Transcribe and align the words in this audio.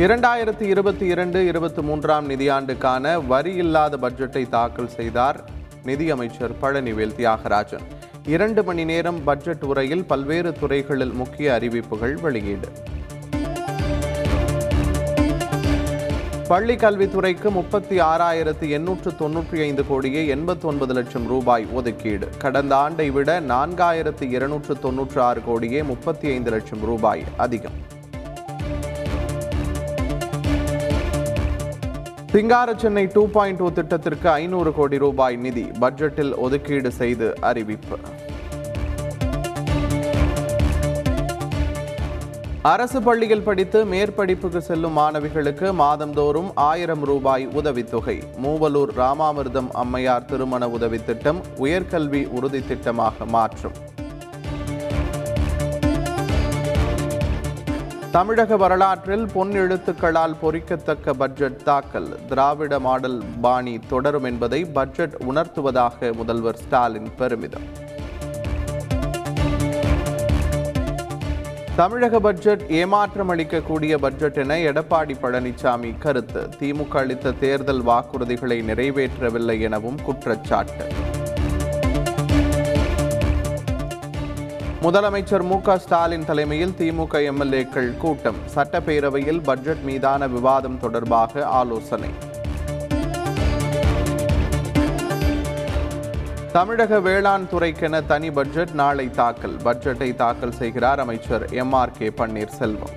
இரண்டாயிரத்தி 0.00 0.60
இருபத்தி 0.60 1.06
இரண்டு 1.06 1.46
இருபத்தி 1.46 1.82
மூன்றாம் 1.82 2.30
நிதியாண்டுக்கான 2.30 3.26
வரி 3.26 3.54
இல்லாத 3.54 3.96
பட்ஜெட்டை 3.96 4.48
தாக்கல் 4.48 4.88
செய்தார் 4.88 5.44
நிதியமைச்சர் 5.84 6.52
பழனிவேல் 6.62 7.14
தியாகராஜன். 7.16 7.84
இரண்டு 8.26 8.64
மணி 8.64 8.84
நேரம் 8.84 9.24
பட்ஜெட் 9.24 9.64
உரையில் 9.64 10.04
பல்வேறு 10.04 10.52
துறைகளில் 10.52 11.12
முக்கிய 11.12 11.54
அறிவிப்புகள் 11.54 12.14
வெளியீடு. 12.14 12.68
பள்ளி 16.48 16.74
கல்வித்துறைக்கு 16.74 17.48
முப்பத்தி 17.48 18.00
ஆறாயிரத்து 18.00 18.68
எண்ணூற்று 18.68 19.10
தொன்னூற்றி 19.10 19.60
ஐந்து 19.60 19.86
கோடியே 19.86 20.34
எண்பத்தி 20.34 20.62
ஒன்பது 20.62 20.94
லட்சம் 20.94 21.26
ரூபாய் 21.26 21.66
ஒதுக்கீடு. 21.72 22.28
கடந்த 22.38 22.76
ஆண்டை 22.76 23.10
விட 23.10 23.40
நான்காயிரத்து 23.40 24.30
இருநூற்று 24.30 24.78
தொன்னூற்று 24.78 25.22
ஆறு 25.22 25.42
கோடியே 25.44 25.82
முப்பத்தி 25.82 26.28
ஐந்து 26.28 26.50
லட்சம் 26.50 26.80
ரூபாய் 26.80 27.24
அதிகம். 27.36 27.98
சிங்கார 32.32 32.74
சென்னை 32.74 33.02
டூ 33.12 33.22
பாயிண்ட் 33.28 33.58
டூ 33.58 33.68
திட்டத்திற்கு 33.70 34.28
ஐநூறு 34.30 34.74
கோடி 34.74 34.98
ரூபாய் 34.98 35.36
நிதி. 35.36 35.64
பட்ஜெட்டில் 35.80 36.34
ஒதுக்கீடு 36.34 36.90
செய்து 36.90 37.34
அறிவிப்பு. 37.40 37.96
அரசு 42.62 43.02
பள்ளியில் 43.02 43.42
படித்து 43.42 43.84
மேற்படிப்புக்கு 43.84 44.58
செல்லும் 44.58 44.96
மாணவிகளுக்கு 44.98 45.72
மாதந்தோறும் 45.82 46.50
ஆயிரம் 46.54 47.04
ரூபாய் 47.04 47.46
உதவித்தொகை. 47.46 48.22
மூவலூர் 48.44 48.92
ராமாமிர்தம் 48.96 49.70
அம்மையார் 49.70 50.24
திருமண 50.24 50.68
உதவி 50.68 51.04
திட்டம் 51.04 51.40
உயர்கல்வி 51.58 52.28
உறுதி 52.28 52.58
திட்டமாக 52.58 53.26
மாற்றும். 53.26 53.78
தமிழக 58.10 58.56
வரலாற்றில் 58.56 59.26
பொன் 59.32 59.50
எழுத்துக்களால் 59.50 60.34
பொறிக்கத்தக்க 60.42 61.12
பட்ஜெட் 61.12 61.62
தாக்கல். 61.62 62.26
திராவிட 62.28 62.78
மாடல் 62.78 63.22
பாணி 63.40 63.78
தொடரும் 63.88 64.24
என்பதை 64.24 64.64
பட்ஜெட் 64.64 65.14
உணர்த்துவதாக 65.28 66.12
முதல்வர் 66.12 66.56
ஸ்டாலின் 66.56 67.14
பெருமிதம். 67.16 67.66
தமிழக 71.76 72.20
பட்ஜெட் 72.20 72.64
ஏமாற்றம் 72.68 73.30
அளிக்கக்கூடிய 73.30 73.98
பட்ஜெட் 73.98 74.36
என 74.36 74.56
எடப்பாடி 74.56 75.14
பழனிசாமி 75.22 75.98
கருத்து. 75.98 76.48
திமுக 76.60 76.96
அளித்த 76.96 77.32
தேர்தல் 77.32 77.84
வாக்குறுதிகளை 77.84 78.58
நிறைவேற்றவில்லை 78.62 79.60
எனவும் 79.60 80.02
குற்றச்சாட்டு. 80.02 80.86
முதலமைச்சர் 84.82 85.42
மு 85.42 85.78
ஸ்டாலின் 85.78 86.24
தலைமையில் 86.24 86.74
திமுக 86.78 87.18
எம்எல்ஏக்கள் 87.30 87.96
கூட்டம். 87.96 88.36
சட்டப்பேரவையில் 88.54 89.42
பட்ஜெட் 89.42 89.82
மீதான 89.82 90.28
விவாதம் 90.28 90.78
தொடர்பாக 90.80 91.46
ஆலோசனை. 91.46 92.08
தமிழக 96.52 97.00
வேளாண் 97.00 97.46
துறைக்கென 97.50 98.06
தனி 98.06 98.30
பட்ஜெட் 98.30 98.72
நாளை 98.72 99.10
தாக்கல். 99.10 99.56
பட்ஜெட்டை 99.64 100.14
தாக்கல் 100.14 100.52
செய்கிறார் 100.52 101.00
அமைச்சர் 101.00 101.50
M 101.50 101.72
R 101.72 101.92
K 101.98 102.08
Panneerselvam. 102.08 102.96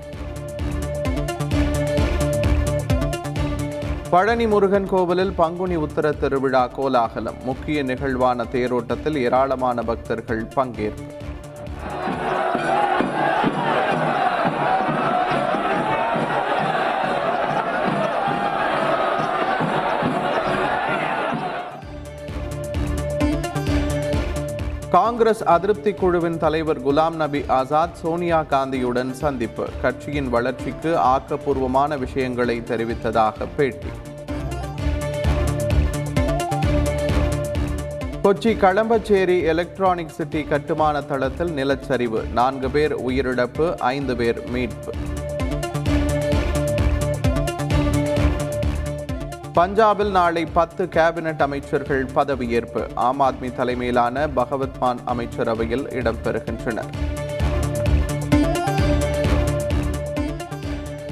Palani 4.09 4.47
Murugan 4.47 4.88
கோவிலில் 4.88 5.34
பங்குனி 5.34 5.75
உத்தர 5.75 6.12
திருவிழா 6.12 6.68
கோலாகலம். 6.68 7.36
முக்கிய 7.44 7.84
நிகழ்வான 7.84 8.44
தேரோட்டத்தில் 8.52 9.18
ஏராளமான 9.18 9.81
பக்தர்கள் 9.81 10.47
பங்கேற்பு. 10.56 11.31
காங்கிரஸ் 24.94 25.44
அதிருப்தி 25.44 25.92
குழுவின் 25.94 26.38
தலைவர் 26.38 26.88
குலாம் 26.88 27.16
நபி 27.16 27.40
ஆசாத் 27.48 27.94
சோனியா 27.94 28.42
காந்தியுடன் 28.42 29.12
சந்திப்பு. 29.12 29.66
கட்சியின் 29.81 30.30
வளர்ச்சிக்கு 30.30 30.98
ஆக்கப்பூர்வமான 30.98 31.98
விஷயங்களை 31.98 32.62
தெரிவித்ததாக 32.62 33.48
பேட்டி. 33.56 33.88
கொச்சி 38.24 38.53
களம்பச்சேரி 38.56 39.44
எலக்ட்ரானிக் 39.44 40.09
சிட்டி 40.09 40.44
கட்டுமான 40.44 41.02
தளத்தில் 41.02 41.56
நிலச்சரிவு. 41.56 42.32
நான்கு 42.32 42.70
பேர் 42.70 43.02
உயிரிழப்பு 43.02 43.78
ஐந்து 43.78 44.16
பேர் 44.16 44.50
மீட்பு. 44.50 44.94
பஞ்சாபில் 49.56 50.12
நாளை 50.12 50.46
பத்து 50.46 50.86
கேபினெட் 50.86 51.41
அமைச்சர்கள் 51.41 52.06
பதவியேற்பு. 52.06 52.88
ஆம் 52.96 53.19
ஆத்மி 53.19 53.56
தலைமையிலான 53.56 54.28
பகவத் 54.28 54.78
மான் 54.80 55.00
அமைச்சரவையில் 55.06 55.88
இடம்பெறுகின்றனர். 55.88 56.90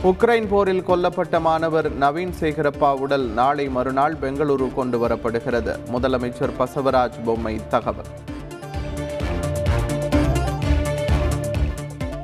உக்ரைன் 0.04 0.48
போரில் 0.48 0.88
கொல்லப்பட்ட 0.88 1.42
மாணவர் 1.42 1.98
நவீன் 1.98 2.34
சேகரப்பா 2.40 2.98
உடல் 2.98 3.28
நாளை 3.30 3.70
மறுநாள் 3.70 4.18
பெங்களூரு 4.22 4.74
கொண்டு 4.74 5.08
வரப்படுகிறது. 5.08 5.78
முதலமைச்சர் 5.94 6.54
பசவராஜ் 6.60 7.24
பொம்மை 7.26 7.60
தகவல். 7.70 8.06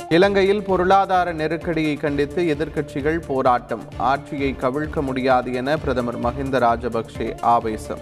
இலங்கையில் 0.09 0.63
பொருளாதார 0.63 1.31
நெருக்கடியை 1.31 1.95
கண்டித்து 1.95 2.55
எதிர்க்கட்சிகள் 2.57 3.21
போராட்டம். 3.27 3.81
ஆட்சியை 3.97 4.55
கவிழ்க்க 4.61 5.01
முடியாது 5.01 5.53
என 5.53 5.77
பிரதமர் 5.77 6.19
மஹிந்த 6.19 6.59
ராஜபக்சே 6.59 7.41
ஆவேசம். 7.41 7.99